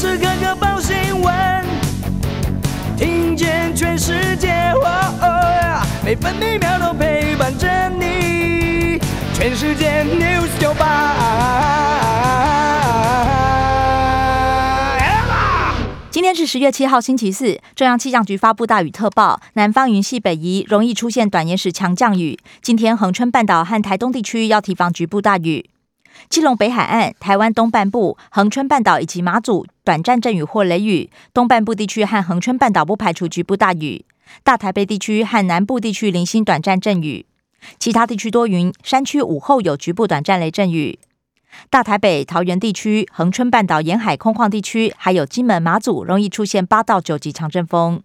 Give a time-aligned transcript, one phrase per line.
[0.00, 1.34] 时刻刻报新闻，
[2.96, 4.72] 听见全世界，
[6.02, 8.98] 每分每秒都陪伴着你。
[9.34, 11.16] 全世界 news 九八。
[16.10, 17.60] 今天是十月七号，星期四。
[17.76, 22.38] 中央气象局发布大雨特报，南方云系北移，容易出现短延时强降雨。
[22.62, 25.68] 今天恒春半岛和台东地区要提防局部大雨。
[26.28, 34.04] 基隆北海岸、台湾东半部、恒春半岛以及马祖短暂阵雨或雷雨，东半部地区和恒春半岛不排除局部大雨。
[34.44, 37.26] 大台北地区和南部地区零星短暂阵雨，
[37.78, 41.00] 其他地区多云，山区午后有局部短暂雷阵雨。
[41.68, 48.00] 大台北、桃园地区、恒春半岛沿海空旷地区，还有金门、马祖，容易出现八到九级强阵风。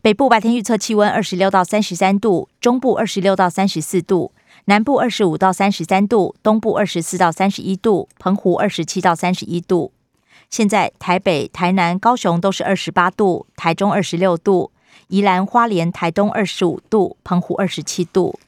[0.00, 4.32] 北部白天预测气温二十六到三十三度，中部二十六到三十四度，
[4.64, 9.92] 南部二十五到三十三度，东部二十四到三十一度，澎湖二十七到三十一度。
[10.48, 14.70] 现在台北、台南、高雄都是二十八度，台中二十六度，
[15.08, 18.38] 宜兰花莲、台东二十五度，澎湖二十七度。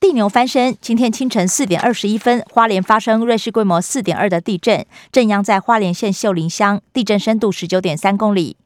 [0.00, 8.56] 地牛翻身，今天清晨四点二十一分，花莲发生瑞士规模四点二的地震，震央在花莲县秀林乡，地震深度十九点三公里，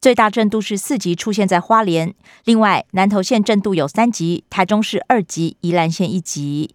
[0.00, 2.14] 最大震度是四级，出现在花莲。
[2.44, 6.74] 另外，南投县震度有三级，台中市二级，宜兰县一级。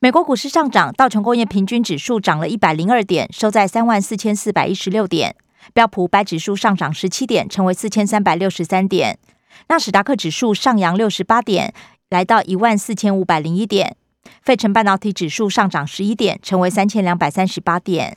[0.00, 5.32] 美国股市上涨，道琼工业平均指数涨了一百零二点，收在三万四千四百一十六点；
[5.74, 9.18] 标普白指数上涨十七点，成为四千三百六十三点。
[9.66, 11.74] 纳斯达克指数上扬六十八点，
[12.10, 13.96] 来到一万四千五百零一点。
[14.42, 18.16] 费城半导体指数上涨十一点，成为三千两百三十八点。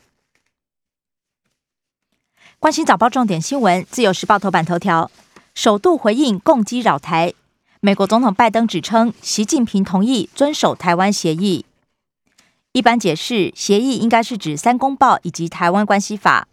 [2.62, 5.09] 关心早报重点新闻，自由时报头版头条：
[5.56, 7.34] 首度回应攻击扰台。
[7.80, 11.66] 美国总统拜登指称，习近平同意遵守台湾协议。
[12.73, 16.48] 一般解释，协议应该是指三公报以及台湾关系法。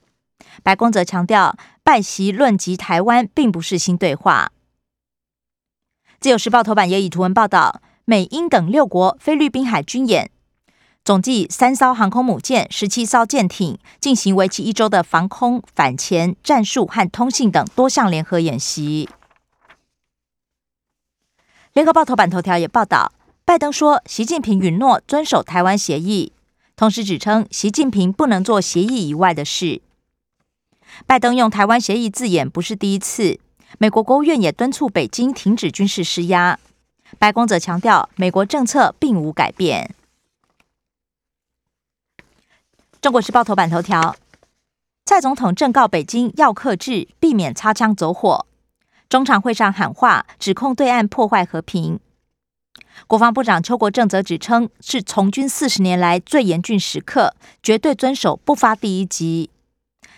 [0.62, 4.50] 白宫则强调，拜习论及台湾，并不是新对话。
[6.20, 10.30] 自由时报头版也以图文报道，美英等六国菲律宾海军演，
[11.08, 19.08] 总计三艘航空母舰、十七艘舰艇，进行为期一周的防空、反潜、战术和通信等多项联合演习。
[21.72, 23.10] 联合报头版头条也报道，
[23.46, 26.32] 拜登说，习近平允诺遵守台湾协议，
[26.76, 29.80] 同时指称习近平不能做协议以外的事。
[31.06, 33.40] 拜登用台湾协议字眼不是第一次。
[33.78, 36.58] 美国国务院也敦促北京停止军事施压，
[37.18, 39.94] 白宫则强调美国政策并无改变。
[43.00, 44.16] 中国时报头版头条：
[45.04, 48.44] 蔡总统正告北京要克制，避免擦枪走火。
[49.08, 52.00] 中常会上喊话，指控对岸破坏和平。
[53.06, 59.48] 国防部长邱国正则指称是从军四十年来最严峻时刻，绝对遵守不发第一击。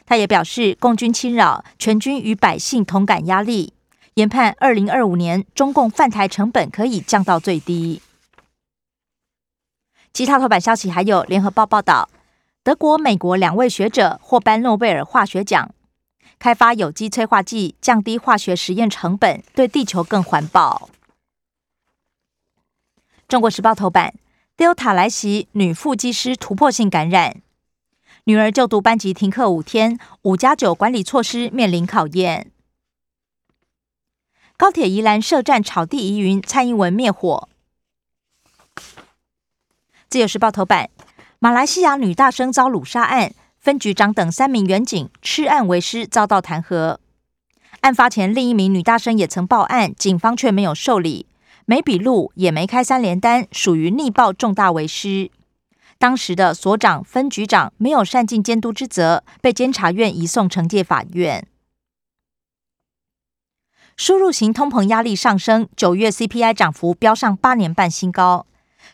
[0.07, 3.75] 他也表示，共军侵扰，全军与百姓同感压力。
[4.15, 8.01] 研判二零二五年中共犯台成本可以降到最低。
[10.13, 12.09] 其他头版消息还有：联合报报道，
[12.71, 15.75] 德国、美国两位学者获颁诺贝尔化学奖，
[16.39, 20.89] 开发有机催化剂，降低化学实验成本，对地球更环保。
[23.27, 24.15] 中国时报头版
[24.57, 27.43] ：Delta 来袭，女副机师突破性感染。
[28.23, 32.53] 女儿就读班级停课五天，五加九管理措施面临考验。
[34.57, 37.49] 高铁宜兰设站草地疑云，蔡英文灭火。
[40.09, 40.89] 自由时报头版：
[41.43, 46.99] 马来西亚女大生遭掳杀案，分局长等三名员警吃案为师，遭到弹劾。
[47.81, 51.25] 案发前，另一名女大生也曾报案，警方却没有受理，
[51.65, 55.31] 没笔录，也没开三连单，属于逆报重大为师。
[55.97, 61.47] 当时的所长、分局长没有善尽监督之责，被监察院移送惩戒法院。
[63.97, 68.45] 输入型通膨压力上升，九月 CPI 涨幅飙上八年半新高，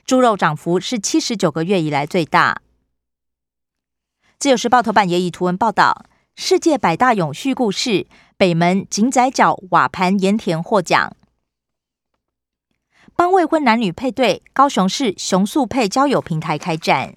[0.04, 2.60] 猪肉涨幅是七十九个月以来最大。
[4.38, 6.04] 自由时报头版也以图文报道：
[6.34, 8.06] 世界百大永续故事，
[8.36, 11.16] 北门井仔角瓦盘盐田获奖。
[13.14, 17.14] 帮未婚男女配对，高雄市雄速配交友平台开战。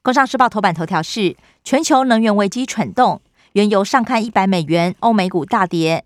[0.00, 3.20] 工商时报头版头条是：全球能源危机蠢动，
[3.54, 6.04] 原油上看一百美元，欧美股大跌，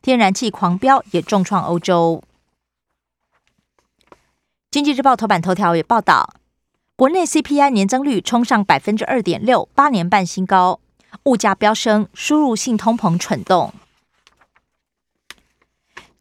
[0.00, 2.22] 天然气狂飙也重创欧洲。
[4.70, 6.32] 经济日报头版头条也报道，
[6.94, 10.78] 国内 CPI 年增率冲上百分之二点六，八年半新高，
[11.24, 13.74] 物价飙升，输入性通膨蠢动。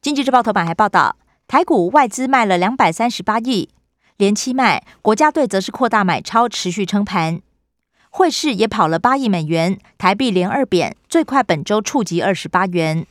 [0.01, 1.15] 经济日报头版还报道，
[1.47, 3.69] 台股外资卖了两百三十八亿，
[4.17, 7.43] 连期卖，国家队则是扩大买超，持续撑盘。
[8.09, 13.05] 汇市也跑了八亿美元，台币连二贬，最快本周触及二十八元。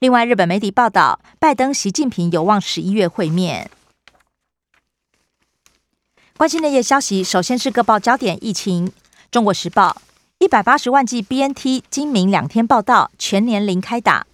[0.00, 3.70] 另外，日本媒体报道，拜登、习近平有望十一月会面。
[6.36, 8.90] 关心内页消息，首先是各报焦点疫情。
[9.30, 10.02] 中国时报：
[10.38, 14.26] 一百八十万剂 BNT 今明两天报道，全年零开打。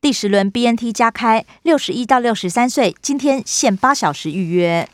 [0.00, 4.88] 第十轮 BNT 加开，六十一到六十三岁，今天限八小时预约。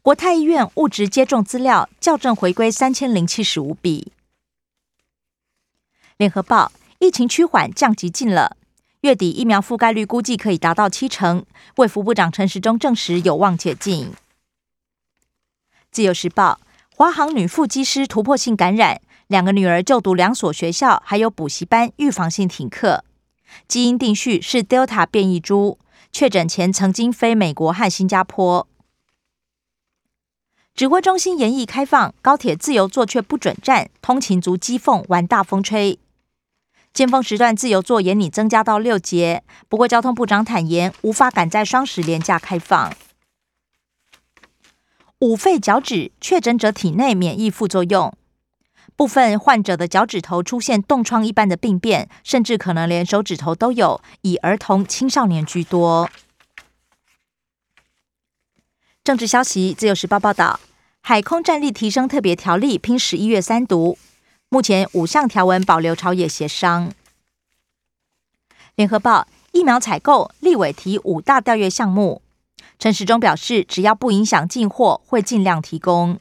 [0.00, 4.12] 国泰医院物质接种资料校正回归三千零七十五笔。
[6.16, 8.56] 联合报：疫情趋缓，降级近了，
[9.02, 11.44] 月底疫苗覆盖率估计可以达到七成。
[11.76, 14.14] 卫福部长陈时中证实有望解禁。
[15.90, 16.60] 自由时报：
[16.94, 23.04] 华航女副机师突破性感染，两个女儿就读两所学校，还有补习班，预防性停课。
[23.66, 25.78] 基因定序是 Delta 变异株，
[26.12, 28.68] 确诊前曾经飞美国和新加坡。
[30.74, 35.98] 指挥中心严议开放，高铁自由座却不准站，通勤族讥讽玩大风吹。
[36.92, 42.92] 尖峰时段自由座也拟增加到六节，不过交通部长坦言无法赶在双十连假开放。
[45.20, 48.16] 五肺脚趾确诊者体内免疫副作用，
[48.94, 56.08] 部分患者的脚趾头出现冻疮一般的病变，甚至可能连手指头都有，以儿童、青少年居多。
[59.02, 60.60] 政治消息，自由时报报道，
[61.00, 63.98] 海空战力提升特别条例拼十一月三读，
[64.48, 66.92] 目前五项条文保留朝野协商。
[68.76, 72.22] 联合报疫苗采购，立委提五大调阅项目。
[72.78, 76.20] 陈时中表示，只要不影响进货，会尽量提供。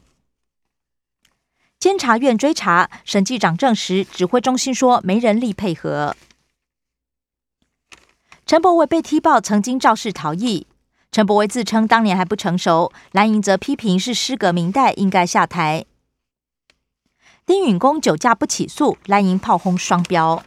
[1.80, 6.16] 监察院追查，审计长证实，指挥中心说没人力配合。
[8.48, 10.66] 陈柏惟被踢爆曾经肇事逃逸，
[11.12, 15.86] 陈柏惟自称当年还不成熟，蓝营则批评是失格明代，应该下台。
[17.46, 20.44] 丁允恭酒驾不起诉，蓝营炮轰双标。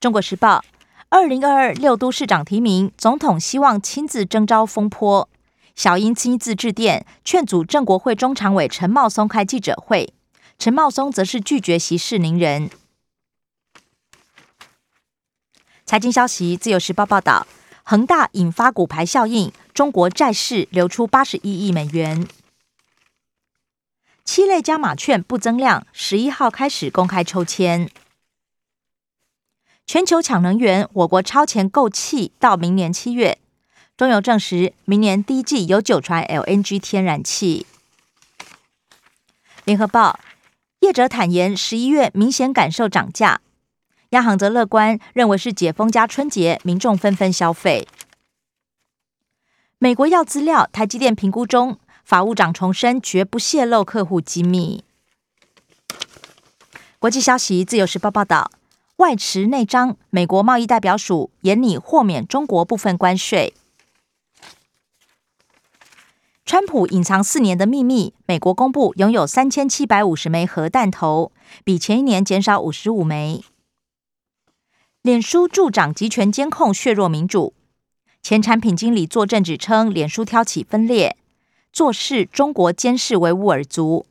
[0.00, 0.64] 中国时报。
[1.10, 5.28] 二零二二六都市长提名，总统希望亲自征召风波。
[5.76, 10.12] 小英亲自致电劝阻郑国会中常委陈茂松开记者会，
[10.58, 12.70] 陈茂松则是拒绝息事宁人。
[15.84, 17.46] 财经消息，自由时报报道，
[17.82, 22.26] 恒大引发股牌效应，中国债市流出八十一亿美元。
[24.24, 27.90] 七类加码券不增量，十一号开始公开抽签。
[29.86, 33.38] 全球抢能源，我国超前购气到明年七月。
[33.96, 37.66] 中油证实，明年第一季有九船 LNG 天然气。
[39.64, 40.18] 联合报
[40.80, 43.40] 业者坦言，十一月明显感受涨价。
[44.10, 47.86] 央行则乐观，认为是解封加春节，民众纷纷消费。
[49.78, 54.82] 美国要资料，台积电评估中，法务长重申绝不泄露客户机密。
[56.98, 58.50] 国际消息，自由时报报道。
[58.98, 63.52] 外持内张，美国贸易代表署严拟豁免中国部分关税。
[66.44, 71.32] 川普隐藏四年的秘密，美国公布拥有三千七百五十枚核弹头，
[71.64, 73.42] 比前一年减少五十五枚。
[75.02, 77.52] 脸书助长集权监控，削弱民主。
[78.22, 81.16] 前产品经理作证指称，脸书挑起分裂，
[81.72, 84.06] 做事中国监视维吾尔族。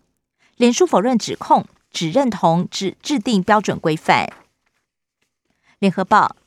[0.58, 4.32] 脸书否认指控，只认同只制定标准规范。
[5.84, 6.38] 联合报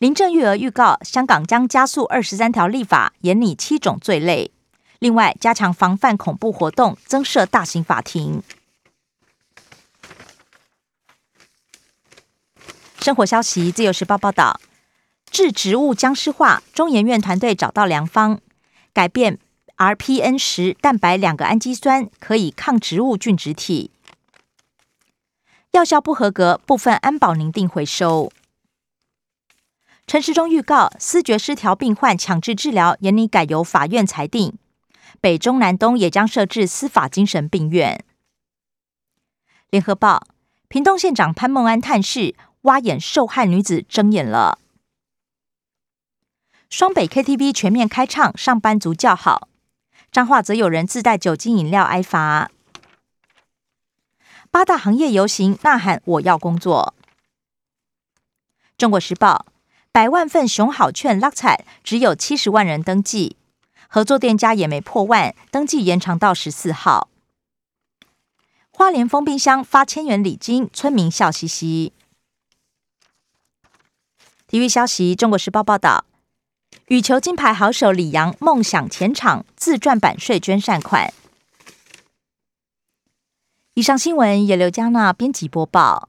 [0.00, 4.50] 林郑月娥预告，香港将加速二十三条立法，严拟七种罪类。
[4.98, 8.42] 另外，加强防范恐怖活动，增设大型法庭。
[13.00, 14.60] 生活消息，自由时报报道，
[15.30, 18.40] 致植物僵尸化，中研院团队找到良方，
[18.92, 19.38] 改变
[19.78, 23.90] RPN 十蛋白两个氨基酸，可以抗植物菌植体。
[25.70, 28.30] 药效不合格，部分安保宁定回收。
[30.06, 34.58] 陈时中预告，思觉失调病患强制治疗，严拟改由法院裁定。
[35.20, 38.04] 北中南东也将设置司法精神病院。
[39.70, 40.26] 联合报，
[40.68, 44.58] 屏东县长潘孟安探视，挖眼受害女子睁眼了。
[46.68, 49.48] 双北 KTV 全面开唱，上班族叫好。
[50.10, 52.50] 彰化则有人自带酒精饮料挨罚。
[54.50, 56.94] 八大行业游行呐喊，我要工作。
[58.76, 59.46] 中国时报。
[59.92, 63.36] 百万份熊好券拉彩，只有七十万人登记，
[63.88, 67.10] 合作店家也没破万，登记延长到十四号。
[68.70, 71.92] 花莲封冰箱发千元礼金，村民笑嘻嘻。
[74.46, 76.06] 体育消息：中国时报报道，
[76.86, 81.12] 羽球金牌好手李阳梦想前场自赚版税捐善款。
[83.74, 86.08] 以上新闻由刘佳娜编辑播报。